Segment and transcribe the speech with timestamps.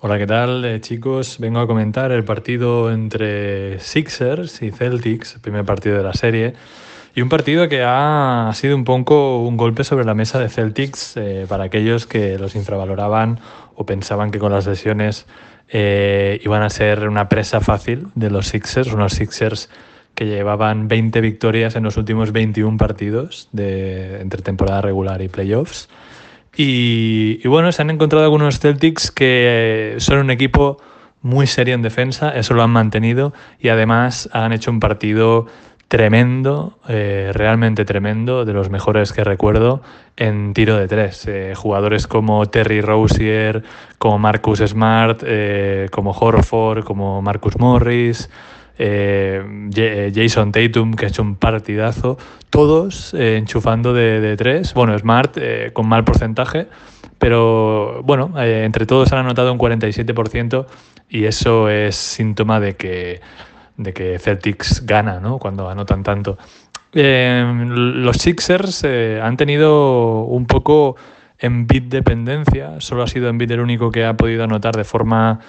[0.00, 1.38] Hola, ¿qué tal eh, chicos?
[1.40, 6.54] Vengo a comentar el partido entre Sixers y Celtics, el primer partido de la serie,
[7.16, 11.16] y un partido que ha sido un poco un golpe sobre la mesa de Celtics
[11.16, 13.40] eh, para aquellos que los infravaloraban
[13.74, 15.26] o pensaban que con las lesiones
[15.68, 19.68] eh, iban a ser una presa fácil de los Sixers, unos Sixers
[20.14, 25.88] que llevaban 20 victorias en los últimos 21 partidos de, entre temporada regular y playoffs.
[26.60, 30.78] Y, bueno, se han encontrado algunos Celtics que son un equipo
[31.22, 35.46] muy serio en defensa, eso lo han mantenido y además han hecho un partido
[35.86, 39.82] tremendo, eh, realmente tremendo, de los mejores que recuerdo
[40.16, 41.28] en tiro de tres.
[41.28, 43.62] Eh, jugadores como Terry Rozier,
[43.98, 48.28] como Marcus Smart, eh, como Horford, como Marcus Morris,
[48.78, 52.16] eh, Jason Tatum, que ha hecho un partidazo,
[52.50, 54.72] todos eh, enchufando de, tres.
[54.72, 56.68] Bueno, Smart eh, con mal porcentaje,
[57.18, 60.66] pero bueno, entre todos han anotado un 47%
[61.10, 63.20] y eso es síntoma de que,
[63.76, 65.38] de que Celtics gana ¿no?
[65.38, 66.38] cuando anotan tanto.
[66.92, 70.96] los Sixers han tenido un poco
[71.38, 74.84] en bit dependencia, solo ha sido en bit el único que ha podido anotar de
[74.84, 75.40] forma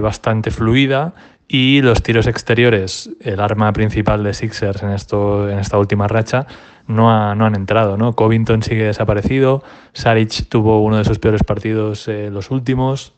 [0.00, 1.12] bastante fluida
[1.52, 6.46] y los tiros exteriores, el arma principal de Sixers en, esto, en esta última racha,
[6.86, 7.96] no, no han entrado.
[7.96, 8.14] ¿no?
[8.14, 13.14] Covington sigue desaparecido, Saric tuvo uno de sus peores partidos eh, los últimos,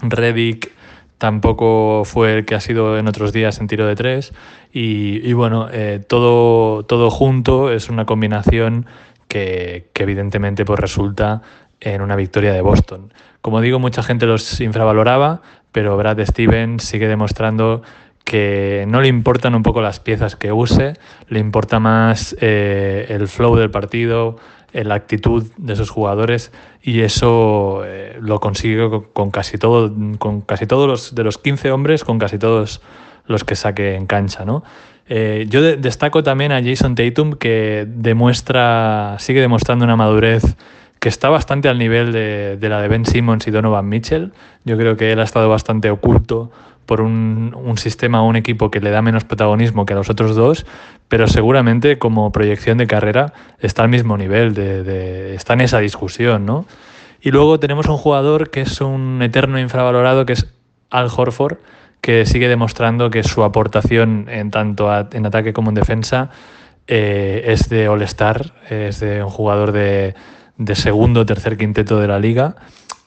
[0.00, 0.70] Redick
[1.18, 4.32] tampoco fue el que ha sido en otros días en tiro de tres
[4.72, 8.86] y, bueno, eh, todo, todo junto es una combinación
[9.28, 11.42] que, evidentemente pues, resulta
[11.80, 13.12] en una victoria de Boston.
[13.40, 17.82] Como digo, mucha gente los infravaloraba, pero Brad Stevens sigue demostrando
[18.24, 20.94] que no le importan un poco las piezas que use,
[21.28, 24.36] le importa más eh, el flow del partido,
[24.74, 30.42] eh, la actitud de esos jugadores y eso eh, lo consigue con, casi todo, con
[30.42, 32.82] casi todos los de los 15 hombres, con casi todos
[33.24, 34.62] los que saque en cancha, ¿no?
[35.08, 40.42] Yo destaco también a Jason Tatum que demuestra, sigue demostrando una madurez
[41.00, 44.32] que está bastante al nivel de, la de Ben Simmons y Donovan Mitchell.
[44.64, 46.50] Yo creo que él ha estado bastante oculto
[46.86, 50.34] por un, sistema o un equipo que le da menos protagonismo que a los otros
[50.34, 50.66] dos,
[51.08, 56.44] pero seguramente como proyección de carrera está al mismo nivel, de, está en esa discusión,
[56.46, 56.66] ¿no?
[57.20, 60.46] Y luego tenemos un jugador que es un eterno infravalorado, que es
[60.90, 61.58] Al Horford,
[62.00, 66.30] que sigue demostrando que su aportación en tanto en ataque como en defensa
[66.86, 70.14] eh, es de All-Star, es de un jugador de,
[70.74, 72.56] segundo o tercer quinteto de la liga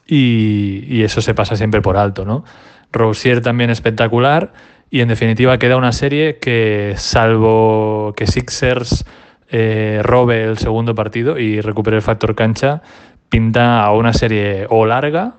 [0.06, 2.46] y, eso se pasa siempre por alto, ¿no?
[2.91, 4.53] Rousier también espectacular
[4.91, 9.06] y en definitiva queda una serie que salvo que Sixers
[9.50, 12.84] eh, robe el segundo partido y recupere el factor cancha,
[13.29, 15.35] pinta a una serie o larga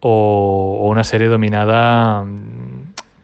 [0.00, 2.24] o, una serie dominada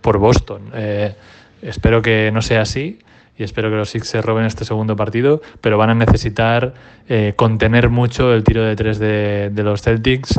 [0.07, 0.71] por Boston.
[0.73, 1.17] Eh,
[1.63, 3.01] espero que no sea así
[3.37, 6.75] y espero que los Sixers roben este segundo partido, pero van a necesitar
[7.09, 10.39] eh, contener mucho el tiro de tres de, los Celtics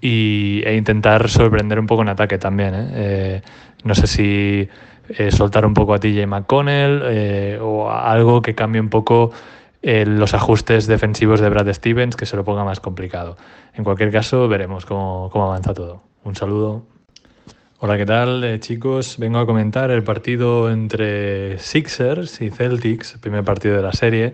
[0.00, 2.74] y, e intentar sorprender un poco en ataque también.
[2.76, 3.42] ¿eh?
[3.82, 4.68] No sé si
[5.30, 9.32] soltar un poco a TJ McConnell o algo que cambie un poco
[9.82, 13.36] los ajustes defensivos de Brad Stevens, que se lo ponga más complicado.
[13.74, 16.02] En cualquier caso, veremos cómo, cómo avanza todo.
[16.22, 16.97] Un saludo.
[17.80, 19.18] Hola, ¿qué tal eh, chicos?
[19.18, 24.32] Vengo a comentar el partido entre Sixers y Celtics, el primer partido de la serie,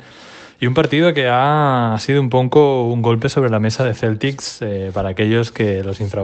[0.58, 4.62] y un partido que ha sido un poco un golpe sobre la mesa de Celtics
[4.62, 6.22] eh, para aquellos que los infravaloran.